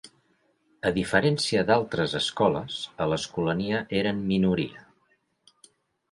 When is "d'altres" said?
1.67-2.15